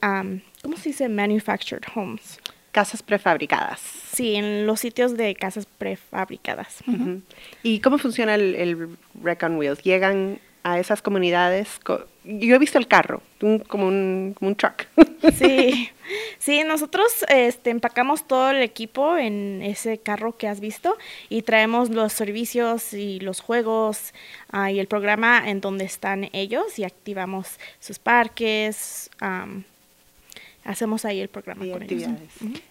[0.62, 1.10] ¿cómo se dice?
[1.10, 2.40] Manufactured homes.
[2.72, 3.80] Casas prefabricadas.
[3.80, 6.84] Sí, en los sitios de casas prefabricadas.
[7.64, 9.82] ¿Y cómo funciona el, el Rec on Wheels?
[9.82, 11.80] ¿Llegan a esas comunidades.
[12.26, 13.22] Yo he visto el carro,
[13.68, 14.86] como, un, como un truck.
[15.36, 15.90] Sí,
[16.38, 20.96] sí, nosotros este, empacamos todo el equipo en ese carro que has visto
[21.28, 24.14] y traemos los servicios y los juegos
[24.52, 29.10] ah, y el programa en donde están ellos y activamos sus parques,
[30.68, 32.10] hacemos ahí el programa con ellos.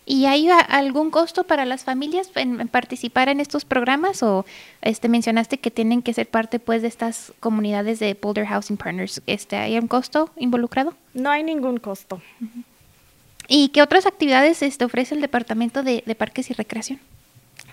[0.05, 4.45] ¿Y hay algún costo para las familias en, participar en estos programas o
[4.83, 9.23] este mencionaste que tienen que ser parte pues de estas comunidades de Boulder Housing Partners?
[9.27, 10.95] Este, ¿hay un costo involucrado?
[11.15, 12.21] No hay ningún costo.
[13.49, 17.01] ¿Y qué otras actividades este, ofrece el Departamento de, de Parques y Recreación?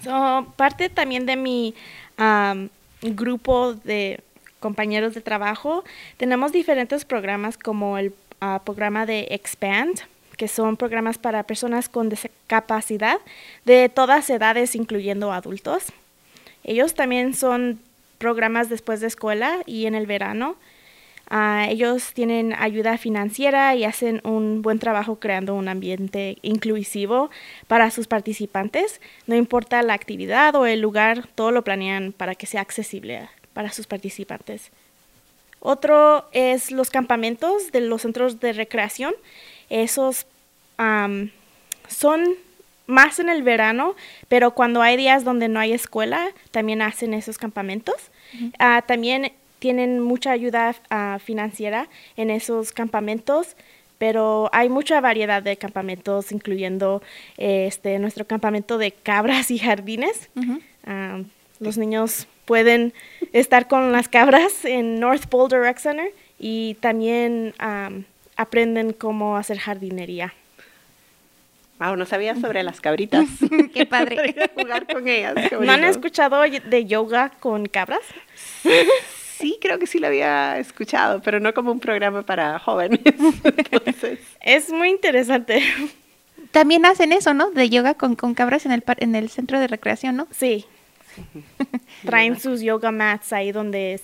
[0.03, 1.73] So, parte también de mi
[2.17, 2.69] am,
[3.01, 4.21] grupo de
[4.59, 5.83] compañeros de trabajo,
[6.15, 9.99] tenemos diferentes programas como el ah, programa de Expand,
[10.37, 13.19] que son programas para personas con discapacidad
[13.65, 15.85] de todas edades, incluyendo adultos.
[16.63, 17.79] Ellos también son
[18.17, 20.55] programas después de escuela y en el verano.
[21.29, 27.31] Ah, ellos tienen ayuda financiera y hacen un buen trabajo creando un ambiente inclusivo
[27.67, 29.01] para sus participantes.
[29.25, 33.71] No importa la actividad o el lugar, todo lo planean para que sea accesible para
[33.71, 34.71] sus participantes.
[35.59, 39.13] Otro es los campamentos de los centros de recreación.
[39.73, 40.27] Esos
[41.87, 42.35] son
[42.85, 43.95] más en el verano,
[44.27, 47.95] pero cuando hay días donde no hay escuela, también hacen esos campamentos.
[48.59, 53.55] Ah, también tienen mucha ayuda ah, financiera en esos campamentos,
[53.97, 57.01] pero hay mucha variedad de campamentos, incluyendo
[57.39, 60.29] eh, este, nuestro campamento de cabras y jardines.
[61.59, 62.93] Los niños pueden
[63.31, 68.03] estar con las cabras en North Boulder Rec Center y también am,
[68.43, 70.33] aprenden cómo hacer jardinería.
[71.79, 73.27] Wow, no sabía sobre las cabritas.
[73.73, 74.35] Qué padre.
[74.55, 75.33] Jugar con ellas.
[75.59, 78.01] ¿No han escuchado de yoga con cabras?
[79.39, 83.01] Sí, creo que sí lo había escuchado, pero no como un programa para jóvenes.
[83.03, 85.61] Entonces, Es muy interesante.
[86.51, 87.51] También hacen eso, ¿no?
[87.51, 90.27] De yoga con, con cabras en el, par- en el centro de recreación, ¿no?
[90.31, 90.65] Sí.
[92.05, 93.99] Traen sus yoga mats ahí donde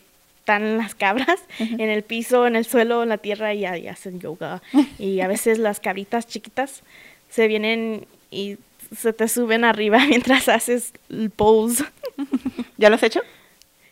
[0.49, 4.63] están las cabras, en el piso, en el suelo, en la tierra y hacen yoga.
[4.97, 6.81] Y a veces las cabritas chiquitas
[7.29, 8.57] se vienen y
[8.97, 11.85] se te suben arriba mientras haces el pose.
[12.77, 13.21] ¿ya lo has hecho?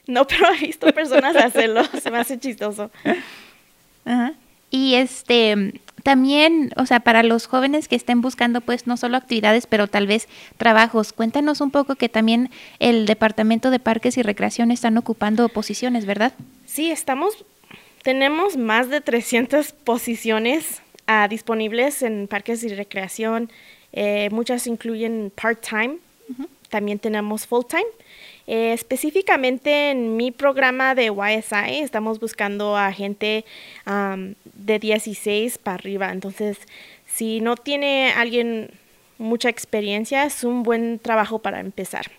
[0.07, 2.89] No, pero he visto personas hacerlo, se me hace chistoso.
[4.03, 4.33] Ajá.
[4.71, 9.67] Y este también, o sea, para los jóvenes que estén buscando pues no solo actividades,
[9.67, 14.71] pero tal vez trabajos, cuéntanos un poco que también el Departamento de Parques y Recreación
[14.71, 16.31] están ocupando posiciones, ¿verdad?
[16.65, 17.43] Sí, estamos,
[18.03, 23.51] tenemos más de 300 posiciones ah, disponibles en parques y recreación.
[23.91, 25.97] Eh, muchas incluyen part-time,
[26.69, 27.83] también tenemos full-time.
[28.47, 33.43] Eh, específicamente en mi programa de YSI estamos buscando a gente
[33.83, 36.11] am, de 16 para arriba.
[36.13, 36.57] Entonces,
[37.05, 38.71] si no tiene alguien
[39.17, 42.09] mucha experiencia, es un buen trabajo para empezar.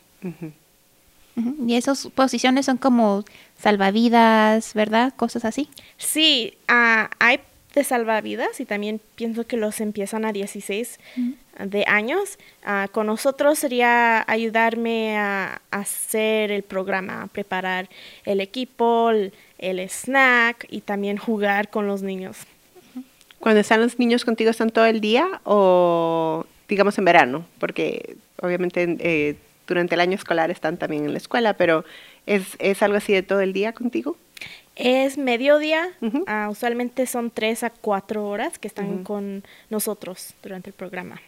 [1.67, 3.25] Y esas posiciones son como
[3.57, 5.14] salvavidas, ¿verdad?
[5.14, 5.69] Cosas así.
[5.97, 7.38] Sí, ah, hay
[7.79, 10.99] de salvavidas y también pienso que los empiezan a 16
[11.59, 12.38] de años.
[12.64, 17.88] Ah, con nosotros sería ayudarme a, a hacer el programa, a preparar
[18.25, 22.38] el equipo, el, el snack y también jugar con los niños.
[23.41, 27.47] Cuando están los niños contigo, ¿están todo el día o digamos en verano?
[27.59, 29.37] Porque obviamente eh,
[29.67, 31.85] durante el año escolar están también en la escuela, pero
[32.27, 34.17] ¿es, es algo así de todo el día contigo?
[34.79, 35.91] Es mediodía,
[36.29, 41.21] ah, usualmente son 3 a 4 horas que están con nosotros durante el programa.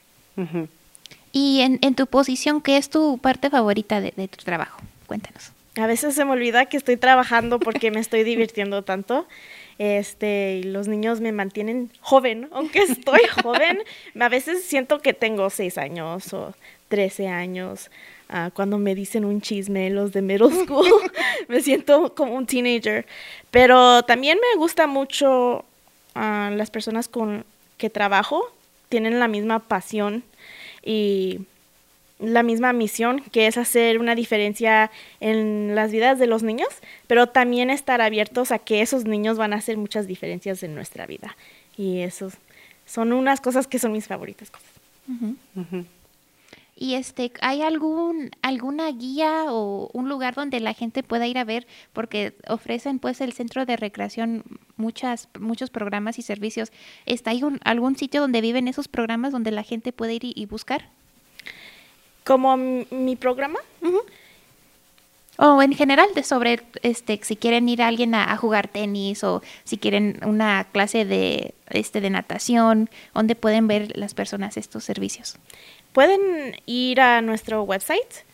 [1.33, 4.81] Y en, en tu posición, ¿qué es tu parte favorita de, de tu trabajo?
[5.07, 5.53] Cuéntanos.
[5.77, 9.27] A veces se me olvida que estoy trabajando porque me estoy divirtiendo tanto.
[9.79, 13.79] Este, y los niños me mantienen joven, aunque estoy joven.
[14.21, 16.55] A veces siento que tengo 6 años o
[16.89, 17.91] 13 años.
[18.33, 20.87] Ah, cuando me dicen un chisme los de middle school,
[21.49, 23.05] me siento como un teenager.
[23.51, 25.65] Pero también me gusta mucho
[26.15, 27.45] ah, las personas con
[27.77, 28.53] que trabajo,
[28.89, 30.23] tienen la misma pasión
[30.85, 31.41] y
[32.21, 36.69] la misma misión, que es hacer una diferencia en las vidas de los niños,
[37.09, 41.07] pero también estar abiertos a que esos niños van a hacer muchas diferencias en nuestra
[41.07, 41.37] vida.
[41.77, 42.35] Y esos
[42.87, 44.69] son unas cosas que son mis favoritas cosas.
[45.09, 45.85] Ujú.
[46.83, 51.45] Y este, ¿hay algún alguna guía o un lugar donde la gente pueda ir a
[51.45, 51.67] ver?
[51.93, 54.45] Porque ofrecen pues el centro de recreación
[54.79, 56.73] muchas muchos programas y servicios.
[57.05, 60.33] ¿Está ahí un- algún sitio donde viven esos programas donde la gente puede ir y,
[60.35, 60.89] y buscar?
[62.25, 63.59] Como mi, programa,
[65.37, 69.23] O en general de sobre este si quieren ir a alguien a, a jugar tenis
[69.23, 74.83] o si quieren una clase de este de natación, donde pueden ver las personas estos
[74.85, 75.37] servicios.
[75.93, 78.25] Pueden ir a nuestro website.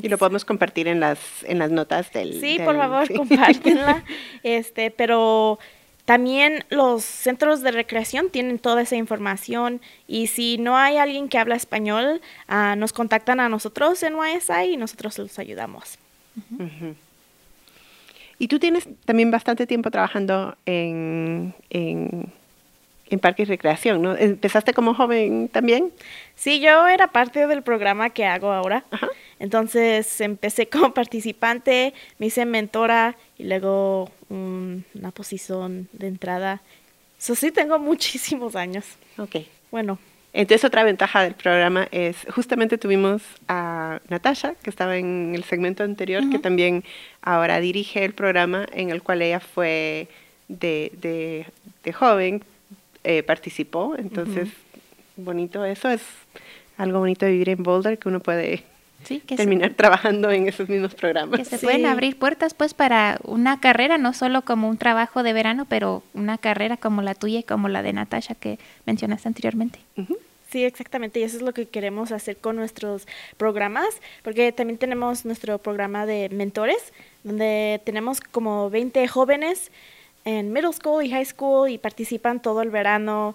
[0.00, 2.40] Y lo podemos compartir en las, en las notas del...
[2.40, 3.14] Sí, del- por favor, sí.
[3.14, 4.04] compártenla.
[4.44, 5.58] Este, pero
[6.04, 11.36] también los centros de recreación tienen toda esa información y si no hay alguien que
[11.38, 15.98] habla español, ah, nos contactan a nosotros en YSI y nosotros los ayudamos.
[18.38, 22.32] Y tú tienes también bastante tiempo trabajando en, en
[23.10, 24.16] en Parque y Recreación, ¿no?
[24.16, 25.92] ¿Empezaste como joven también?
[26.34, 28.84] Sí, yo era parte del programa que hago ahora.
[29.38, 36.60] Entonces empecé como participante, me hice mentora y luego una posición de entrada.
[37.18, 38.84] Eso sí, tengo muchísimos años.
[39.16, 39.36] Ok.
[39.70, 39.98] Bueno.
[40.34, 45.84] Entonces otra ventaja del programa es, justamente tuvimos a Natasha, que estaba en el segmento
[45.84, 46.84] anterior, que también
[47.22, 50.06] ahora dirige el programa en el cual ella fue
[50.48, 51.46] de, de,
[51.82, 52.44] de joven,
[53.08, 53.96] eh, participó.
[53.96, 54.50] Entonces,
[55.16, 56.02] bonito eso, es
[56.76, 58.64] algo bonito de vivir en Boulder, que uno puede
[59.34, 61.38] terminar trabajando en esos mismos programas.
[61.38, 65.32] Que se pueden abrir puertas pues para una carrera, no solo como un trabajo de
[65.32, 69.78] verano, pero una carrera como la tuya y como la de Natasha que mencionaste anteriormente.
[70.50, 73.88] Sí, exactamente, y eso es lo que queremos hacer con nuestros programas,
[74.22, 76.92] porque también tenemos nuestro programa de mentores,
[77.24, 79.70] donde tenemos como 20 jóvenes
[80.28, 83.34] en middle school y high school y participan todo el verano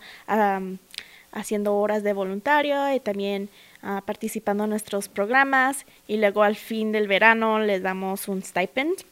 [1.32, 3.50] haciendo horas de voluntario y también
[3.82, 9.04] uh, participando en nuestros programas y luego al fin del verano les damos un stipend.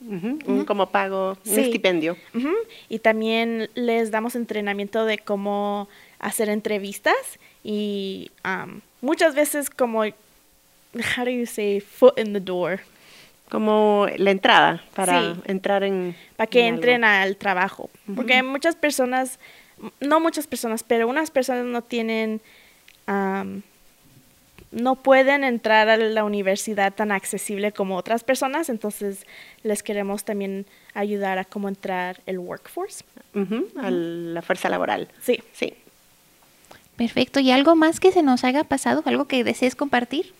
[0.00, 2.16] Un como pago, un estipendio.
[2.90, 8.30] Y también les damos entrenamiento de cómo hacer entrevistas y
[9.00, 10.02] muchas veces como,
[11.16, 12.80] how do you say, foot in the door
[13.48, 17.90] como la entrada para entrar en para que entren al trabajo.
[18.14, 19.38] Porque muchas personas
[20.00, 22.40] no muchas personas pero unas personas no tienen
[24.70, 28.68] no pueden entrar a la universidad tan accesible como otras personas.
[28.68, 29.26] Entonces
[29.62, 33.04] les queremos también ayudar a cómo entrar el workforce.
[33.80, 35.08] A la fuerza laboral.
[35.22, 35.42] Sí.
[35.52, 35.74] Sí.
[36.96, 37.40] Perfecto.
[37.40, 40.32] Y algo más que se nos haya pasado algo que desees compartir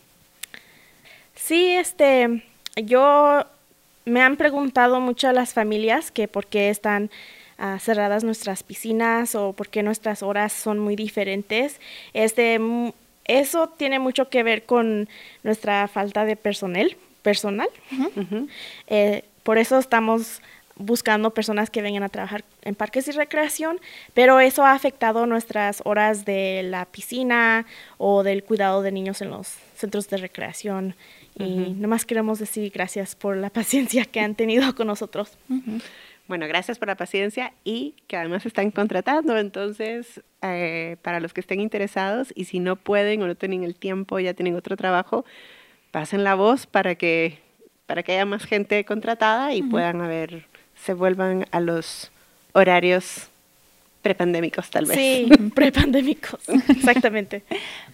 [1.34, 2.42] sí este
[2.76, 3.44] yo
[4.04, 7.10] me han preguntado mucho las familias que por qué están
[7.58, 11.80] ah, cerradas nuestras piscinas o por qué nuestras horas son muy diferentes.
[12.12, 12.60] Este,
[13.24, 15.08] eso tiene mucho que ver con
[15.42, 16.96] nuestra falta de personal.
[17.22, 17.68] personal.
[18.88, 20.42] Eh, por eso estamos
[20.76, 23.80] buscando personas que vengan a trabajar en parques y recreación,
[24.12, 27.64] pero eso ha afectado nuestras horas de la piscina
[27.96, 30.96] o del cuidado de niños en los centros de recreación.
[31.36, 35.36] Y nomás queremos decir gracias por la paciencia que han tenido con nosotros.
[36.26, 39.36] Bueno, gracias por la paciencia y que además están contratando.
[39.36, 43.74] Entonces, eh, para los que estén interesados y si no pueden o no tienen el
[43.74, 45.24] tiempo, ya tienen otro trabajo,
[45.90, 47.40] pasen la voz para que,
[47.86, 52.10] para que haya más gente contratada y puedan haber, se vuelvan a los
[52.52, 53.30] horarios
[54.04, 54.96] prepandémicos tal vez.
[54.96, 57.42] Sí, prepandémicos, exactamente.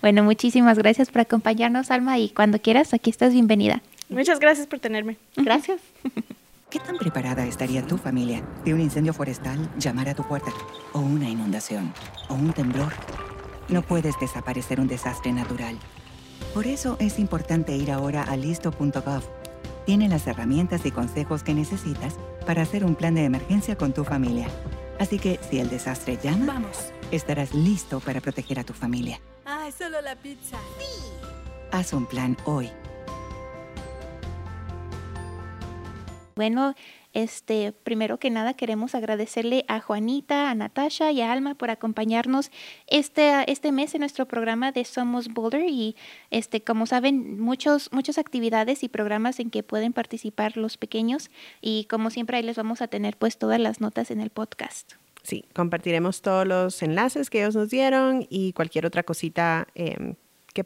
[0.03, 3.81] bueno, muchísimas gracias por acompañarnos, Alma, y cuando quieras, aquí estás bienvenida.
[4.11, 5.17] Muchas gracias por tenerme.
[5.37, 5.81] Gracias.
[6.69, 10.53] ¿Qué tan preparada estaría tu familia de un incendio forestal llamar a tu puerta?
[10.93, 11.93] ¿O una inundación?
[12.29, 12.93] ¿O un temblor?
[13.69, 15.77] No puedes desaparecer un desastre natural.
[16.55, 19.23] Por eso es importante ir ahora a listo.gov.
[19.87, 24.05] Tiene las herramientas y consejos que necesitas para hacer un plan de emergencia con tu
[24.05, 24.49] familia.
[25.01, 26.93] Así que si el desastre llama, Vamos.
[27.11, 29.19] estarás listo para proteger a tu familia.
[29.47, 30.59] Ah, es solo la pizza.
[30.79, 30.85] Sí.
[31.73, 32.71] Haz un plan hoy.
[36.37, 36.75] Bueno,
[37.13, 42.51] este, primero que nada queremos agradecerle a Juanita, a Natasha y a Alma por acompañarnos
[42.87, 45.97] este, este mes en nuestro programa de Somos Boulder y
[46.31, 51.31] este, como saben, muchos, muchas actividades y programas en que pueden participar los pequeños
[51.61, 54.93] y como siempre ahí les vamos a tener pues todas las notas en el podcast.
[55.23, 60.15] Sí, compartiremos todos los enlaces que ellos nos dieron y cualquier otra cosita em,
[60.55, 60.65] que,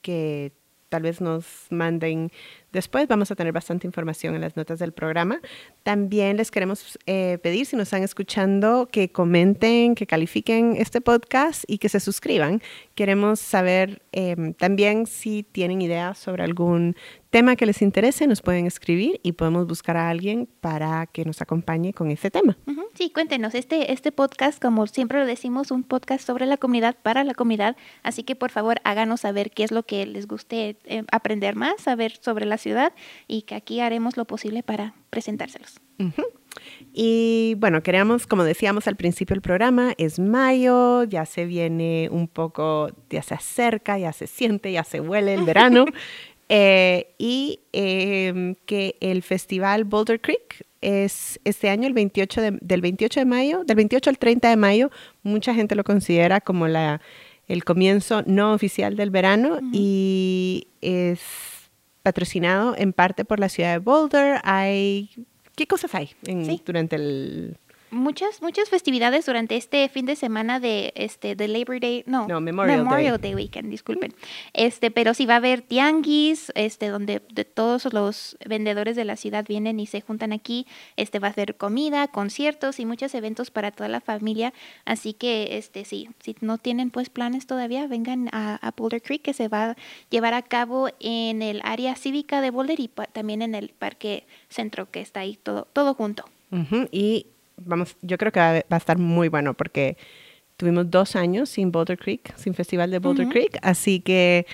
[0.00, 0.52] que
[0.92, 2.30] tal vez nos manden
[2.72, 5.40] Después vamos a tener bastante información en las notas del programa.
[5.82, 11.64] También les queremos eh, pedir, si nos están escuchando, que comenten, que califiquen este podcast
[11.68, 12.62] y que se suscriban.
[12.94, 16.96] Queremos saber em, también si tienen ideas sobre algún
[17.32, 21.40] tema que les interese, nos pueden escribir y podemos buscar a alguien para que nos
[21.40, 22.58] acompañe con ese tema.
[22.92, 27.24] Sí, cuéntenos, este, este podcast, como siempre lo decimos, un podcast sobre la comunidad, para
[27.24, 31.04] la comunidad, así que por favor háganos saber qué es lo que les guste eh,
[31.10, 32.92] aprender más, saber sobre la ciudad
[33.26, 35.80] y que aquí haremos lo posible para presentárselos.
[36.92, 42.28] Y bueno, queríamos, como decíamos al principio del programa, es mayo, ya se viene un
[42.28, 45.86] poco, ya se acerca, ya se siente, ya se huele el verano.
[46.54, 53.20] Eh, y em, que el festival Boulder Creek es este año, el 28 del 28
[53.20, 54.90] de mayo, del 28 al 30 de mayo,
[55.22, 57.00] mucha gente lo considera como la,
[57.48, 61.20] el comienzo no oficial del verano y es
[62.02, 64.38] patrocinado en parte por la ciudad de Boulder.
[64.44, 65.08] Hay,
[65.56, 66.10] ¿Qué cosas hay
[66.66, 67.56] durante el,
[67.92, 72.40] muchas muchas festividades durante este fin de semana de este de Labor Day, no, No,
[72.40, 73.18] Memorial Day.
[73.18, 74.14] Day weekend, disculpen.
[74.52, 79.16] Este, pero sí va a haber tianguis, este donde de todos los vendedores de la
[79.16, 80.66] ciudad vienen y se juntan aquí.
[80.96, 84.52] Este va a haber comida, conciertos y muchos eventos para toda la familia,
[84.84, 89.22] así que este sí, si no tienen pues planes todavía, vengan a, a Boulder Creek
[89.22, 89.76] que se va a
[90.10, 94.90] llevar a cabo en el área cívica de Boulder y también en el parque centro
[94.90, 96.24] que está ahí todo todo junto.
[96.90, 97.26] Y
[97.64, 99.96] vamos, yo creo que va a, va a estar muy bueno porque
[100.56, 103.28] tuvimos dos años sin Boulder Creek, sin Festival de Boulder.
[103.28, 104.46] Creek, así que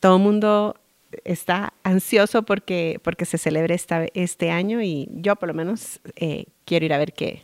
[0.00, 0.76] todo el mundo
[1.24, 6.46] está ansioso porque, porque se celebre esta, este año y yo por lo menos eh,
[6.64, 7.42] quiero ir a ver qué,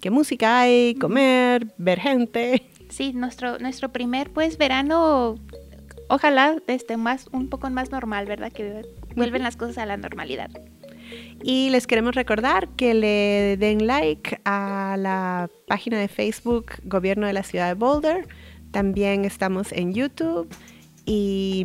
[0.00, 2.66] qué música hay, comer, ver gente.
[2.90, 5.36] Sí, nuestro, nuestro primer pues verano,
[6.08, 8.52] ojalá este más, un poco más normal, ¿verdad?
[8.52, 8.82] Que
[9.16, 10.50] vuelven las cosas a la normalidad.
[11.42, 17.32] Y les queremos recordar que le den like a la página de Facebook Gobierno de
[17.32, 18.26] la Ciudad de Boulder.
[18.72, 20.48] También estamos en YouTube.
[21.06, 21.64] Y,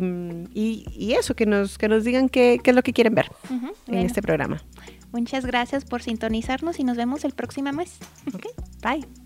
[0.54, 3.26] y- y eso, que nos, que nos digan qué, qué es lo que quieren ver
[3.50, 4.62] en bueno, este programa.
[5.12, 7.98] Muchas gracias por sintonizarnos y nos vemos el próximo mes.
[8.34, 8.46] Ok,
[8.82, 9.23] Bye.